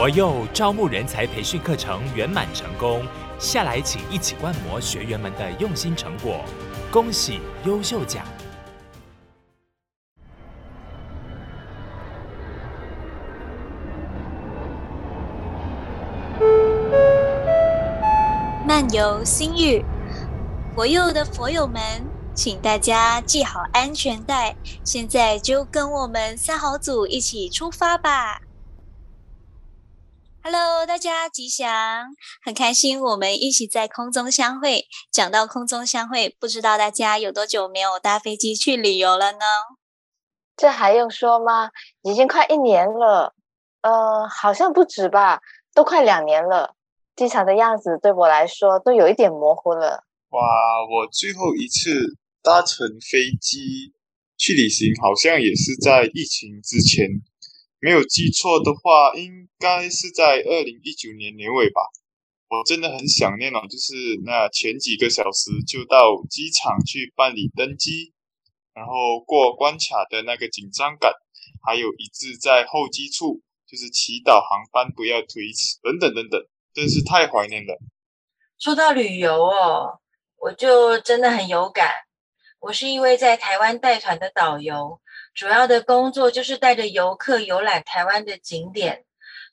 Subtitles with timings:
[0.00, 3.02] 佛佑招募人才培训课程圆满成功，
[3.38, 6.42] 下来请一起观摩学员们的用心成果，
[6.90, 8.24] 恭喜优秀奖！
[18.66, 19.84] 漫游心语，
[20.74, 21.82] 佛佑的佛友们，
[22.34, 28.40] 请大家系好安全带，现在就跟我们三好组一起出发吧
[30.90, 31.68] 大家吉祥，
[32.42, 34.86] 很开心我们一起在空中相会。
[35.12, 39.38] 讲到空中相会，不知道大家有多久没有搭飞机去旅游了呢？
[40.56, 41.70] 这还用说吗？
[42.02, 43.36] 已经快一年了，
[43.82, 45.40] 呃，好像不止吧，
[45.72, 46.74] 都快两年了。
[47.14, 50.02] 机场的样子对我来说都有一点模糊了。
[50.30, 50.42] 哇，
[50.90, 53.92] 我最后一次搭乘飞机
[54.36, 57.06] 去旅行，好像也是在疫情之前。
[57.80, 61.80] 没有记错的话，应该是在二零一九年年尾吧。
[62.50, 63.94] 我真的很想念哦，就是
[64.24, 68.12] 那前几个小时就到机场去办理登机，
[68.74, 71.12] 然后过关卡的那个紧张感，
[71.64, 76.40] 还有一直在候机处就是祈祷航班不要推迟等等等等，
[76.74, 77.78] 真是太怀念了。
[78.58, 80.00] 说到旅游哦，
[80.36, 81.94] 我就真的很有感。
[82.58, 85.00] 我是一位在台湾带团的导游。
[85.34, 89.04] 主要的工作就是带着游客游览台湾的景点。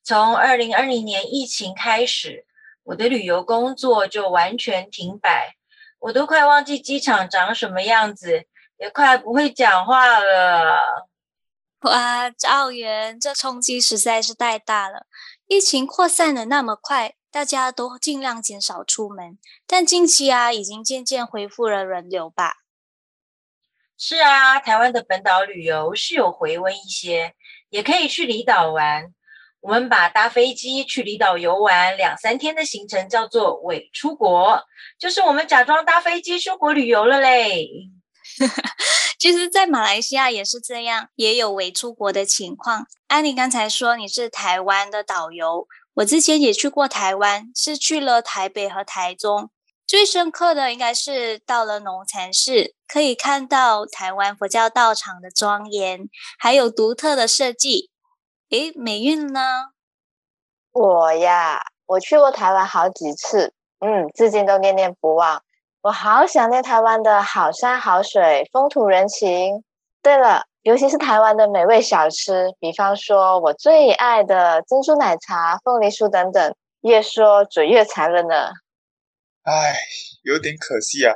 [0.04, 2.46] 从二零二零年疫情开始，
[2.84, 5.56] 我的旅游工作就完全停摆，
[6.00, 8.46] 我都快忘记机场长什么样子，
[8.78, 11.10] 也快不会讲话了。
[11.82, 15.06] 哇，赵源，这冲击实在是太大了！
[15.46, 22.56] 疫情扩散的那么快，大家都尽量减少出门，但近期啊，已经渐渐恢复了人流吧。
[23.98, 27.34] 是啊，台湾的本岛旅游是有回温一些，
[27.70, 29.12] 也可以去离岛玩。
[29.60, 34.62] 我们把搭飞机去离岛游玩两三天的行程叫做伪出国，
[35.00, 37.68] 就是我们假装搭飞机出国旅游了嘞。
[39.18, 42.86] 其实，在马来西亚也是这样，也有伪出国的情况。
[43.08, 49.50] 安妮刚才说你是台湾的导游，我之前也去过台湾，是去了台北和台中。
[49.88, 57.90] 最深刻的应该是到了农禅寺，可以看到台湾佛教道场的庄严，还有独特的设计。
[58.50, 59.40] 诶，美韵呢？
[60.74, 65.42] 我呀，我去过台湾好几次，嗯，至今都念念不忘。
[65.84, 69.64] 我好想念台湾的好山好水，风土人情。
[70.02, 78.50] 对了，尤其是台湾的美味小吃，比方说我最爱的珍珠奶茶、凤梨酥等等，越说嘴越馋了呢。
[79.50, 79.74] 唉，
[80.24, 81.14] 有点可惜啊。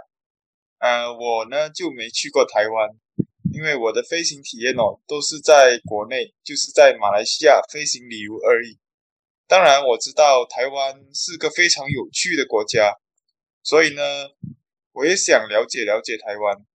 [0.79, 2.89] 呃，我呢就没去过台湾，
[3.53, 8.79] 因为我的飞行体验哦都是在国内，就是在马来西亚飞行旅游而已。
[9.49, 12.95] 当然，我知道台湾是个非常有趣的国家，
[13.63, 14.01] 所以呢，
[14.93, 16.65] 我也想了解了解台湾。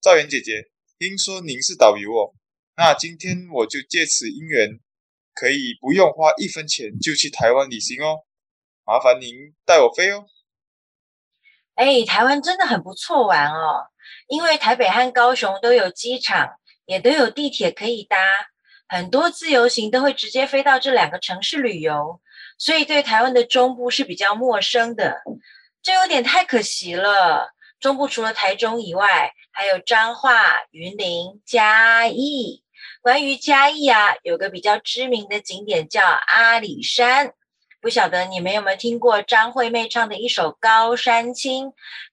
[0.00, 2.34] 赵媛姐姐，听说您是导游哦，
[2.76, 4.80] 那今天我就借此因缘，
[5.32, 8.26] 可以不用花一分钱就去台湾旅行哦。
[8.84, 10.26] 麻烦您带我飞哦。
[11.74, 13.86] 哎，台湾真的很不错玩哦，
[14.28, 16.50] 因为台北和高雄都有机场，
[16.86, 18.16] 也都有地铁可以搭，
[18.88, 22.20] 很多自由行都会直接飞到这两个城市旅游，
[22.58, 25.22] 所以对台湾的中部是比较陌生的，
[25.82, 27.50] 这有点太可惜了。
[27.80, 32.62] 中部除了台中以外，还有彰化、云林、嘉义。
[33.02, 37.34] 关于嘉义啊，有个比较知名的景点叫阿里山。
[37.84, 41.66] 不晓得你们有没有听过张惠妹唱的一首《高山青》，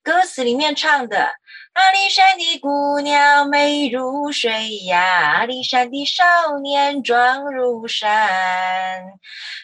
[0.03, 1.35] 歌词里面唱的
[1.71, 9.01] “阿里山的姑娘美如水呀，阿里山的少年壮如山”。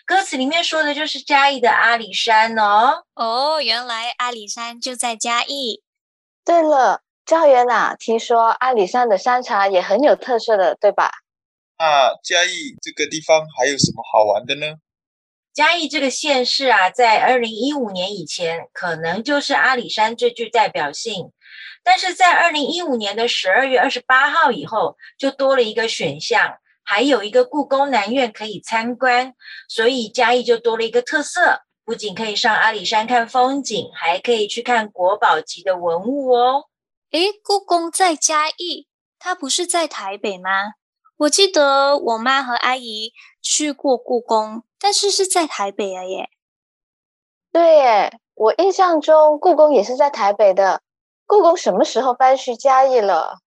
[0.08, 3.04] 歌词里面说的就是嘉义的阿里山哦。
[3.14, 5.84] 哦，原来阿里山就在嘉义。
[6.46, 11.12] 对了，赵源啊，听说阿里山的山茶也很有特色的，对吧？
[11.76, 14.78] 啊，嘉义这个地方还有什么好玩的呢？
[15.58, 21.32] 嘉义这个县市啊，在二零一五年以前，可能就是阿里山最具代表性。
[21.84, 29.34] 但是在二零一五年的十二月二十八号以后，就多了一个选项，还有一个故宫南院可以参观，
[29.68, 36.66] 所以嘉义就多了一个特色，不仅可以上阿里山看风景，还可以去看国宝级的文物哦。
[37.10, 38.88] 诶，故宫在嘉义，
[39.18, 40.52] 它不是在台北吗？
[41.18, 43.12] 我记得我妈和阿姨
[43.42, 46.30] 去过故宫，但是是在台北了耶。
[47.52, 50.84] 对耶，我印象中故宫也是在台北的。
[51.26, 53.40] 故宫什么时候搬去嘉义了？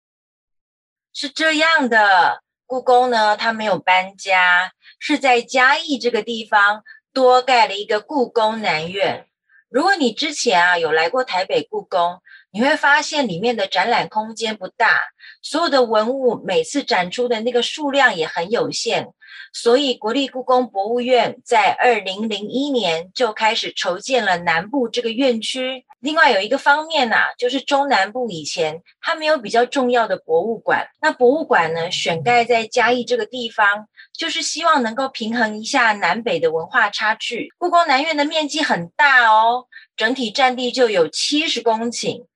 [1.12, 6.82] 是这样的，故宫呢，它没有搬家，是在嘉义这个地方
[7.12, 9.28] 多盖了一个故宫南院。
[9.69, 12.20] 如果你之前啊有来过台北故宫，
[12.52, 15.00] 你会发现里面的展览空间不大，
[15.41, 19.08] 所有的文物每次展出的那个数量也很有限。
[19.52, 25.85] 所以国立故宫博物院在二零零一年就开始筹建了南部这个院区。
[26.00, 33.88] 另外有一个方面呐、就是中南部以前它没有比较重要的博物馆，那博物馆呢选盖在嘉义这个地方。
[34.12, 37.49] 就是希望能够平衡一下南北的文化差距。
[37.56, 39.64] 故宫南院的面积很大哦，
[39.96, 42.26] 整体占地就有七十公顷。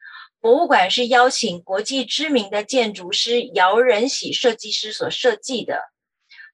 [0.45, 5.81] 博物馆是邀请国际知名的建筑师姚仁喜设计师所设计的。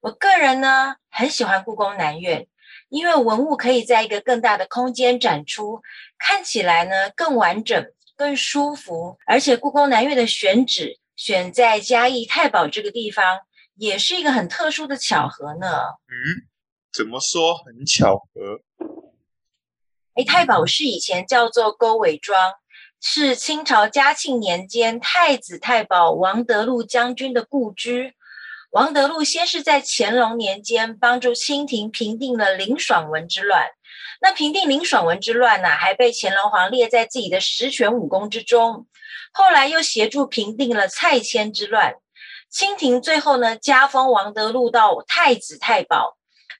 [0.00, 2.46] 我个人呢很喜欢故宫南院，
[2.88, 5.82] 因为文物可以在一个更大的空间展出，
[6.18, 7.84] 看起来呢更完整、
[8.14, 9.18] 更舒服。
[9.26, 13.40] 而且故宫南院的选址选在嘉义太保这个地方。
[13.74, 15.66] 也是一个很特殊的巧合呢。
[15.66, 16.46] 嗯，
[16.92, 18.60] 怎么说很巧合？
[20.14, 22.52] 哎，太保是以前叫做沟尾庄，
[23.02, 28.14] 是清朝嘉庆年间太子太保王德禄将军的故居。
[28.72, 33.68] 王德禄先是在乾隆年间帮助清廷平定了林爽文之乱，
[34.20, 38.86] 那平定林爽文之乱呢，还被乾隆皇列在自己的十全武功之中。
[39.32, 41.94] 后来又协助平定了蔡迁之乱。
[42.50, 46.18] 清廷最后呢，加封王德禄到太子太保，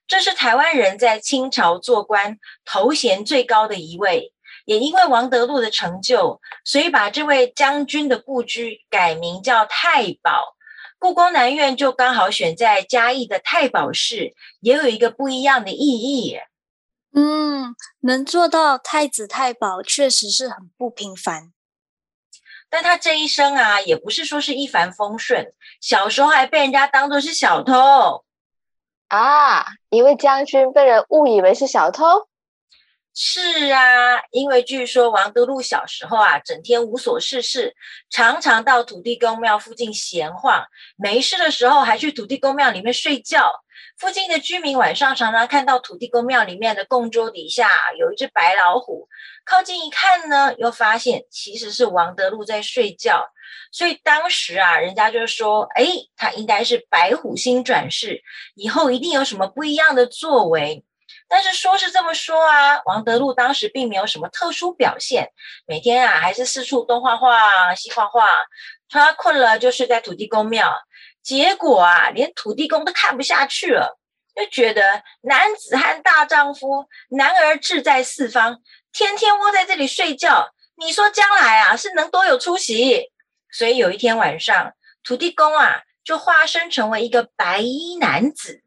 [0.09, 4.33] 这是台湾人在清朝做官头衔最高的一位。
[4.71, 10.55] 也因为王德禄的成就，所以把这位将军的故居改名叫太保。
[10.97, 16.39] 故宫南院就刚好选在嘉义的太保市，也有一个不一样的意义。
[17.13, 21.53] 嗯，能做到太子太保，确实是很不平凡。
[22.69, 28.25] 但他这一生啊，也不是说是一帆风顺，小时候还被人家当做是小偷
[29.09, 29.67] 啊！
[29.89, 32.30] 一位将军被人误以为是小偷。
[33.13, 37.75] 是啊，因为据说王德禄小时候啊，整天无所事事，
[38.09, 40.65] 常常到土地公庙附近闲晃，
[40.97, 43.53] 没事的时候还去土地公庙里面睡觉。
[43.99, 47.69] 附近的居民晚上常常看到土地公庙里面的供桌底下
[47.99, 49.09] 有一只白老虎，
[49.45, 53.29] 靠近一看呢，又发现其实是王德禄在睡觉。
[53.73, 55.85] 所以当时啊，人家就说：“哎，
[56.17, 58.23] 他应该是白虎星转世，
[58.55, 60.85] 以后一定有什么不一样的作为。”
[61.31, 65.31] 但是说是这么说啊，王德禄当时并没有什么特殊表现，
[65.65, 68.27] 每天啊还是四处东画画西画画，
[68.89, 70.75] 他困了就睡在土地公庙，
[71.23, 73.97] 结果啊连土地公都看不下去了，
[74.35, 78.59] 就觉得男子汉大丈夫，男儿志在四方，
[78.93, 83.13] 天天窝在这里睡觉，你说将来啊是能多有出息？
[83.53, 84.73] 所以有一天晚上，
[85.05, 88.65] 土地公啊就化身成为一个白衣男子。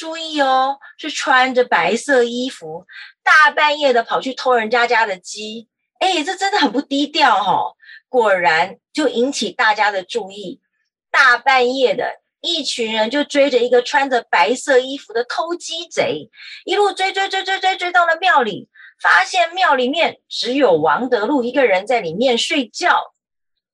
[0.00, 2.86] 注意哦，是穿着白色衣服，
[3.22, 5.68] 大半夜的跑去偷人家家的鸡，
[5.98, 7.76] 哎，这真的很不低调哦。
[8.08, 10.62] 果然就引起大家的注意，
[11.10, 16.30] 大半夜的一群人就追着一个穿着白色衣服的偷鸡贼，
[16.64, 18.70] 一路追追追追追追到了庙里，
[19.02, 23.12] 发现庙里面只有王德禄一个人在里面睡觉。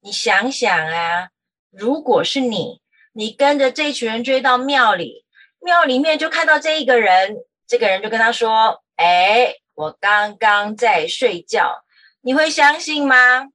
[0.01, 1.29] 你想想啊，
[1.71, 2.81] 如果是你，
[3.13, 5.25] 你跟着这群人追到庙里。
[5.67, 11.83] 庙里面就看到这一个人，这个人就跟他说：“哎，我刚刚在睡觉，
[12.23, 13.49] 你会相信吗？”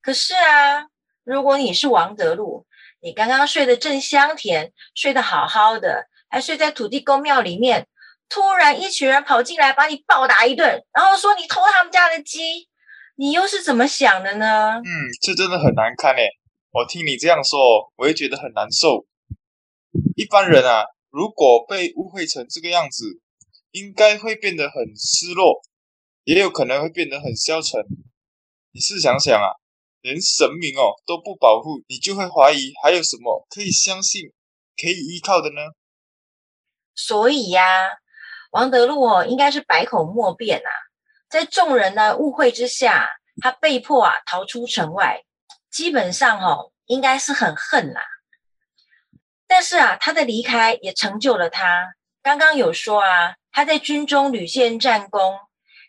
[0.00, 0.86] 可是啊，
[1.24, 2.64] 如果你是王德禄，
[3.00, 7.88] 你刚刚睡得正香甜，睡得好好的，还睡在土地公庙里面，
[8.28, 12.68] 突然一群人跑进来把你暴打一顿，然后说你偷他们家的鸡，
[13.16, 14.80] 你又是怎么想的呢？
[14.84, 14.88] 嗯，
[15.20, 16.28] 这真的很难看诶。
[16.70, 19.06] 我听你这样说，我也觉得很难受。
[20.16, 20.84] 一般人啊。
[21.10, 23.20] 如果被误会成这个样子，
[23.72, 25.60] 应该会变得很失落，
[26.24, 27.80] 也有可能会变得很消沉。
[28.72, 29.50] 你试想想啊，
[30.00, 34.32] 连神明哦都不保护，你就会怀疑还有什么可以相信、
[34.80, 35.60] 可以依靠的呢？
[36.94, 37.62] 所以呀、
[38.52, 40.70] 王德禄哦应该是百口莫辩啊，
[41.28, 43.08] 在众人的误会之下，
[43.40, 45.24] 他被迫啊逃出城外，
[45.70, 48.02] 基本上哦应该是很恨啦。
[49.50, 51.94] 但是啊，他的离开也成就了他。
[52.22, 55.40] 刚刚有说啊，他在军中屡建战功，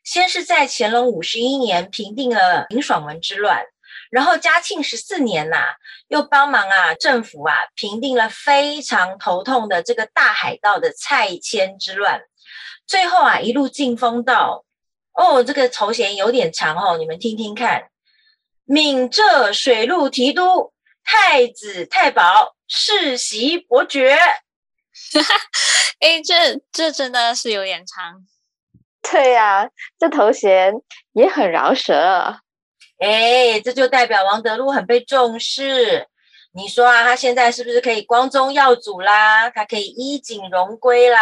[0.04, 3.64] 先是在乾隆五十一年平定了林爽文之乱，
[4.10, 5.76] 然后嘉庆十四年呐、啊，
[6.08, 12.20] 又帮忙啊政府啊平定了非常头痛的这个大海盗的蔡迁之乱，
[12.88, 14.66] 最后啊一路进封到
[15.14, 17.92] 哦，这个头衔有点长哦，你们听听看，
[18.66, 22.56] 闽浙水陆提督、太子太保。
[22.74, 24.16] 世袭伯爵。
[24.16, 25.36] 哈哈，
[26.00, 28.26] 哎，这这真的是有点长。
[29.02, 30.74] 对呀、啊，这头衔
[31.12, 32.40] 也很饶舌。
[33.00, 36.08] 哎，这就代表王德禄很被重视。
[36.54, 39.50] 你说啊，他现在是不是可以光宗耀祖啦？
[39.50, 41.20] 他可以衣锦荣归啦？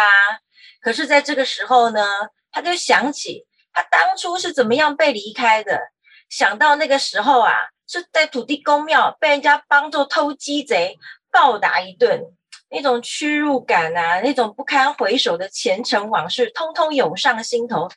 [0.80, 2.06] 可是，在这个时候呢，
[2.52, 5.80] 他就想起他当初是怎么样被离开的。
[6.28, 7.54] 想到那个时候啊，
[7.88, 10.96] 是在土地公庙被人家帮做偷鸡贼，
[11.32, 12.24] 暴打一顿。
[12.72, 17.88] 那种屈辱感啊，那种不堪回首的前尘往事，通通涌上心头，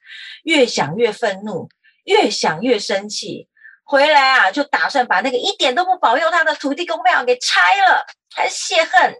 [0.43, 1.69] 越想越愤怒，
[2.05, 3.47] 越想越生气。
[3.83, 8.03] 回来啊，就打算把那个一点都不保佑他的土地公庙给拆了，
[8.35, 9.15] 还泄恨。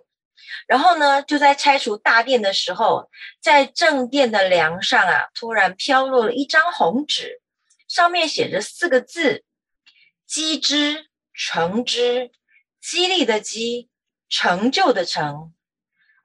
[0.66, 3.08] 然后呢，就在拆除大殿的时候，
[3.40, 7.42] 在正殿的梁上啊，突然飘落了一张红纸，
[7.88, 9.44] 上面写着四个字
[10.26, 12.32] ：“机之成之，
[12.82, 13.90] 激励的激。”
[14.36, 15.54] 成就的成，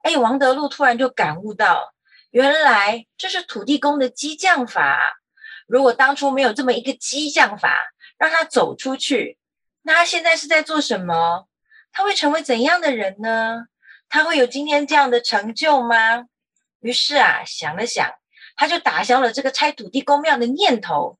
[0.01, 1.93] 哎，王德禄突然就感悟到，
[2.31, 4.99] 原来这是土地公的激将法。
[5.67, 7.79] 如果当初没有这么一个激将法，
[8.17, 9.37] 让他走出去，
[9.83, 11.47] 那他现在是在做什么？
[11.91, 13.65] 他会成为怎样的人呢？
[14.09, 16.25] 他会有今天这样的成就吗？
[16.79, 18.11] 于是啊，想了想，
[18.55, 21.19] 他就打消了这个拆土地公庙的念头。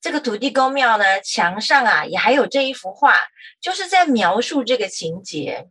[0.00, 3.14] 这个土地公庙呢，墙上啊也还有这一幅画，
[3.60, 5.68] 就是在描述这个情节。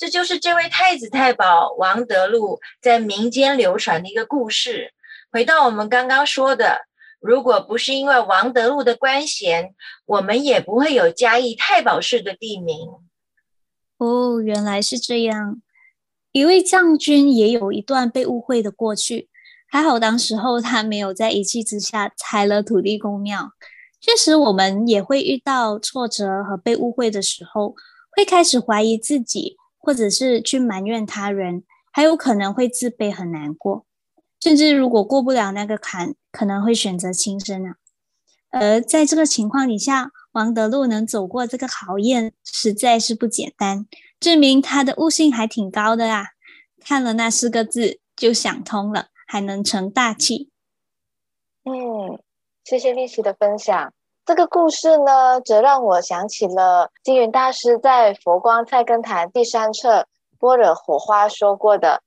[0.00, 4.94] 这就是这位太子太保王德禄在民间流传的一个故事。
[5.30, 6.86] 回到我们刚刚说的，
[7.20, 9.74] 如果不是因为王德禄的官衔，
[10.06, 12.88] 我们也不会有嘉义太保氏的地名。
[13.98, 15.60] 哦，原来是这样。
[16.32, 19.28] 一位将军也有一段被误会的过去，
[19.68, 23.50] 还好当时候他没有在一气之下拆了土地公庙。
[24.00, 27.74] 确实，我们也会遇到挫折和被误会的时候，
[28.16, 29.58] 会开始怀疑自己。
[29.80, 33.86] 或者是去埋怨他人，还有可能会自卑很难过，
[34.38, 37.76] 甚至如果过不了那个坎，可能会选择轻生啊。
[38.50, 43.86] 而在这个情况底下，王德禄能走过这个考验，实在是不简单，
[44.20, 46.26] 证明他的悟性还挺高的啊。
[46.80, 50.50] 看了那四个字就想通了，还能成大器。
[51.64, 52.20] 嗯，
[52.64, 53.92] 谢谢丽琪的分享。
[54.30, 60.02] 这个故事呢，则让我想起了星云大师在《佛光菜根谭》第三册
[60.38, 62.00] 《般若火花》说过的：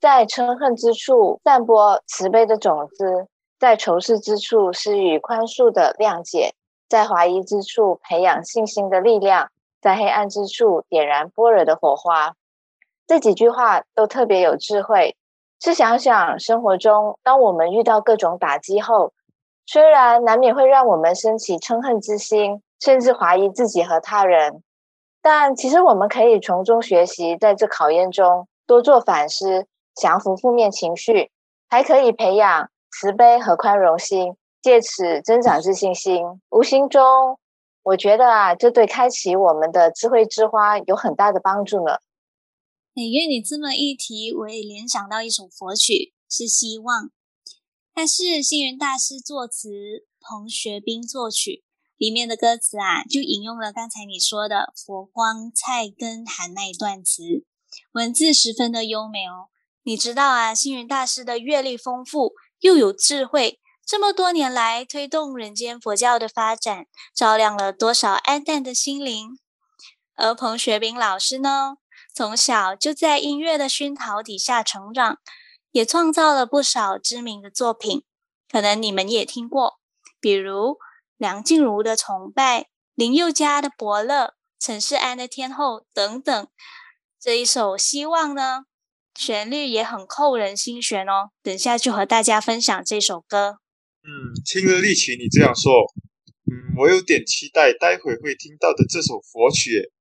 [0.00, 3.26] 在嗔恨之处散播慈悲的种子，
[3.58, 6.54] 在仇视之处施予宽恕的谅解，
[6.88, 9.50] 在怀疑之处培养信心的力量，
[9.82, 12.32] 在黑暗之处点燃般若的火花。
[13.06, 15.14] 这几句话都特别有智慧。
[15.60, 19.12] 试想想，生活中当我们遇到各种打击后，
[19.66, 24.62] 虽然难免会让我们升起嗔恨之心，甚至怀疑自己和他人，
[25.20, 31.30] 但其实我们可以从中学习，在这考验中多做反思，降服负面情绪，
[31.68, 36.24] 还可以培养慈悲和宽容心，借此增长自信心。
[36.50, 37.38] 无形中，
[37.82, 41.96] 我觉得啊，这对开启我们的智慧之花有很大的帮助呢。
[42.94, 47.10] 因为你这么一提，我也联想到一首佛曲，是希望。
[47.98, 49.70] 它是星云大师作词，
[50.20, 51.64] 彭学斌作曲，
[51.96, 57.46] 里面的歌词啊，就引用了刚才你说的《佛光菜根谭》那一段词，
[57.92, 59.48] 文字十分的优美哦。
[59.82, 66.84] 你知道啊，星云大师的阅历丰富，又有智慧，这么多年来推动人间佛教的发展，
[67.14, 69.38] 照亮了多少暗淡的心灵。
[70.16, 71.78] 而彭学斌老师呢，
[72.14, 75.18] 从小就在音乐的熏陶底下成长。
[75.76, 78.02] 也创造了不少知名的作品，
[78.50, 79.74] 可能你们也听过，
[80.18, 80.78] 比如
[81.18, 82.62] 梁静茹的《崇拜》、
[82.94, 84.24] 林宥嘉的《伯乐》、
[84.58, 86.48] 陈势安的《天后》等等。
[87.20, 88.64] 这一首《希望》呢，
[89.18, 91.28] 旋律也很扣人心弦哦。
[91.42, 93.58] 等下就和大家分享这首歌。
[94.02, 95.70] 嗯，听了丽琪你这样说，
[96.50, 99.92] 嗯，我有点期待待会会听到的这首佛曲。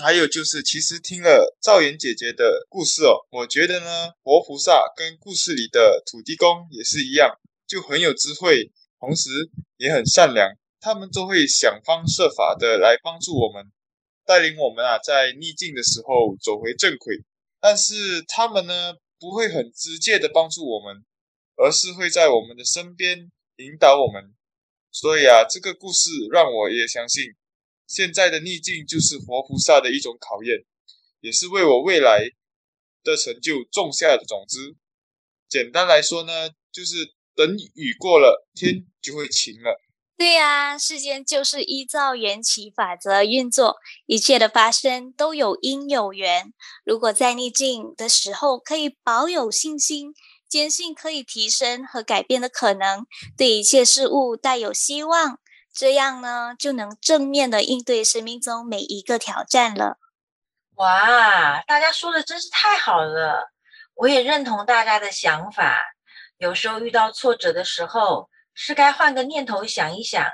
[0.00, 8.70] 还有就是，其实听了赵岩姐姐的故事哦，我觉得呢，活菩萨跟故事里的土地公也是一样，就很有智慧，
[9.00, 9.30] 同时
[9.76, 10.48] 也很善良。
[10.80, 13.70] 他们都会想方设法的来帮助我们，
[14.24, 17.22] 带领我们啊，在逆境的时候走回正轨。
[17.60, 21.04] 但是他们呢，不会很直接的帮助我们，
[21.56, 24.34] 而是会在我们的身边引导我们。
[24.90, 27.24] 所以啊，这个故事让我也相信。
[27.92, 30.64] 现在的逆境就是活菩萨的一种考验，
[31.20, 32.30] 也是为我未来
[33.04, 34.76] 的成就种下的种子。
[35.46, 39.78] 简单来说呢，就是等雨过了，天就会晴了。
[40.16, 46.54] 对呀，世间就是依照缘起法则运作，一切的发生都有因有缘。
[46.86, 50.14] 如果在逆境的时候可以保有信心，
[50.48, 53.04] 坚信可以提升和改变的可能，
[53.36, 55.40] 对一切事物带有希望，
[55.72, 59.96] 这样呢，就能正面的应对生命中每一个挑战了。
[60.74, 63.50] 哇，大家说的真是太好了，
[63.94, 65.80] 我也认同大家的想法。
[66.36, 70.28] 有时候遇到挫折的时候，是该换个念头想一想，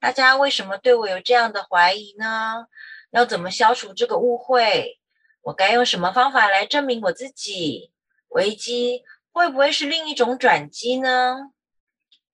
[0.00, 2.66] 大家为什么对我有这样的怀疑呢？
[3.10, 4.98] 要怎么消除这个误会？
[5.42, 7.92] 我该用什么方法来证明我自己？
[8.28, 11.51] 危机会不会是另一种转机呢？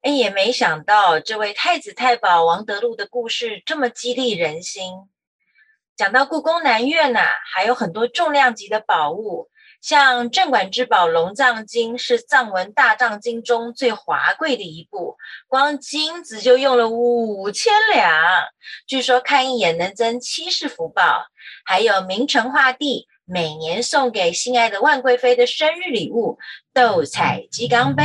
[0.00, 4.93] 哎，也没想到这位太子太保王德禄的故事这么激励人心。
[5.97, 7.21] 讲到故宫南院呐、
[7.52, 9.50] 还有很多重量级的宝物。
[9.81, 15.17] 像镇馆之宝《龙藏经》是藏文大藏经中最华贵的一部，
[15.49, 18.12] 光金子就用了五千两，
[18.87, 21.26] 据说看一眼能增七世福报。
[21.64, 26.38] 还有明成化帝每年送给心爱的万贵妃的生日礼物
[26.73, 28.04] 斗彩鸡缸杯，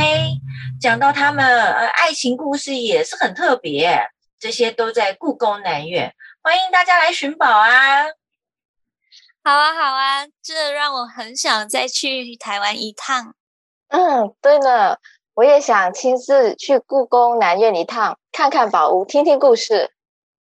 [0.78, 4.06] 讲到他们呃爱情故事也是很特别，
[4.38, 8.04] 这些都在故宫南院，欢迎大家来寻宝啊！
[9.42, 13.34] 好啊，好啊，这让我很想再去台湾一趟。
[13.88, 15.00] 嗯，对了，
[15.32, 19.90] 我也想亲自去故宫南院一趟，看看宝物，听听故事。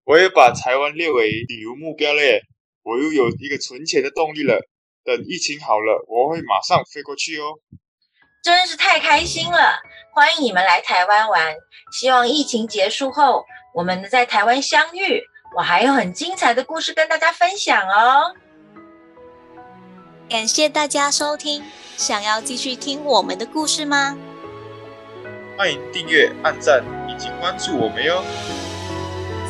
[0.05, 2.43] 我也把台湾列为旅游目标了耶，
[2.83, 4.61] 我又有一个存钱的动力了。
[5.05, 7.59] 等疫情好了，我会马上飞过去哦。
[8.43, 9.79] 真是太开心了！
[10.15, 11.55] 欢迎你们来台湾玩，
[11.93, 13.45] 希望疫情结束后，
[13.75, 15.23] 我们能在台湾相遇。
[15.57, 18.35] 我还有很精彩的故事跟大家分享哦。
[20.29, 21.65] 感谢大家收听，
[21.97, 24.17] 想要继续听我们的故事吗？
[25.59, 28.23] 欢迎订阅、按赞以及关注我们哟。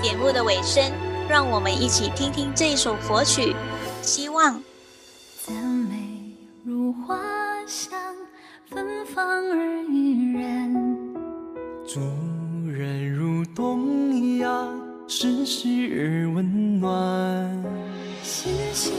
[0.03, 0.91] 节目的尾声，
[1.31, 3.53] 让我们一起听听这首佛曲
[4.03, 4.55] 《希望》。
[5.47, 5.95] 赞美
[6.65, 7.17] 如花
[7.69, 7.93] 香，
[8.69, 10.75] 芬芳而怡然；
[11.87, 12.01] 助
[12.69, 14.77] 人如东洋，
[15.07, 17.65] 世事而温暖。
[18.25, 18.93] 信心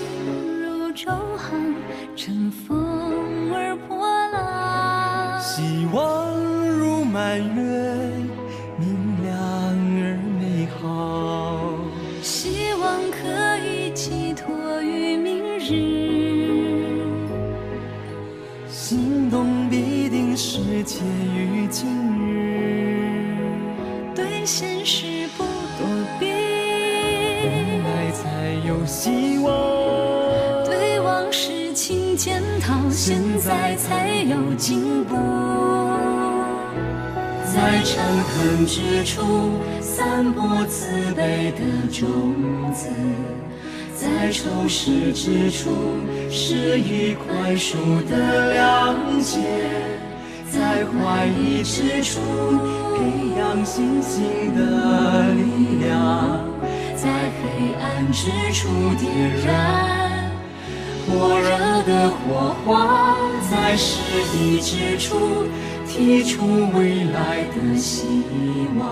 [0.63, 1.75] 如舟航，
[2.15, 6.33] 乘风而破浪；希望
[6.79, 7.80] 如满月，
[33.03, 35.15] 现在才有进步。
[37.51, 42.35] 在诚恳之处散播慈悲的种
[42.71, 42.89] 子，
[43.95, 45.71] 在仇视之处
[46.29, 47.73] 施以宽恕
[48.07, 49.39] 的谅解，
[50.51, 52.19] 在怀疑之处
[52.95, 56.45] 培养信心的力量，
[56.95, 57.09] 在
[57.41, 59.09] 黑暗之处点
[59.43, 60.00] 燃。
[61.07, 61.49] 火热
[61.83, 63.17] 的火花，
[63.49, 64.01] 在失
[64.37, 65.47] 意之处
[65.87, 68.05] 提出未来的希
[68.79, 68.85] 望，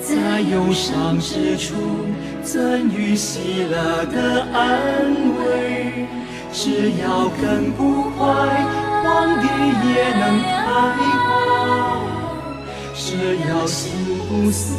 [0.00, 1.74] 在忧伤之处
[2.42, 6.06] 赠予喜乐的安慰。
[6.52, 8.20] 只要根不坏，
[9.02, 9.46] 荒地
[9.88, 10.50] 也能开
[11.24, 11.30] 花；
[12.94, 13.90] 只要心
[14.28, 14.74] 不死。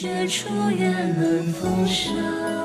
[0.00, 2.59] 绝处也能丰盛。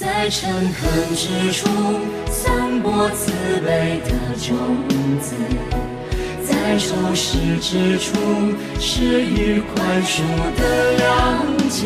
[0.00, 1.68] 在诚恳之处
[2.30, 4.56] 散播慈悲的种
[5.20, 5.34] 子，
[6.42, 8.16] 在仇视之处
[8.78, 10.22] 施予宽恕
[10.56, 11.84] 的谅解，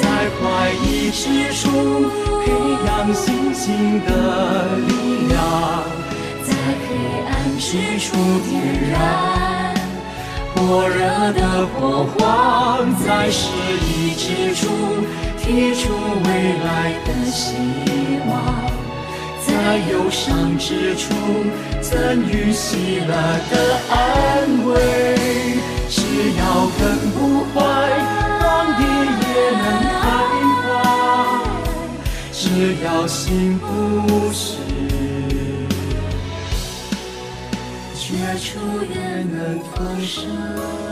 [0.00, 2.08] 在怀疑之处
[2.44, 2.52] 培
[2.86, 5.82] 养信心的力量，
[6.44, 6.54] 在
[6.86, 6.94] 黑
[7.26, 8.14] 暗之处
[8.48, 9.51] 点燃。
[10.66, 13.48] 火热的火花在失
[13.84, 14.68] 意之处
[15.36, 15.90] 提出
[16.24, 16.28] 未
[16.64, 17.56] 来的希
[18.28, 18.32] 望，
[19.44, 21.12] 在忧伤之处
[21.80, 23.12] 赠予喜乐
[23.50, 23.54] 的
[23.90, 23.94] 安
[24.66, 24.72] 慰。
[25.88, 26.00] 只
[26.38, 26.40] 要
[26.78, 27.60] 肯不坏，
[28.40, 28.40] 荒
[28.78, 28.80] 地
[29.20, 29.24] 也
[29.58, 29.62] 能
[30.00, 30.00] 开
[30.62, 30.70] 花；
[32.32, 34.81] 只要心不虚。
[38.22, 40.91] 绝处也能逢生。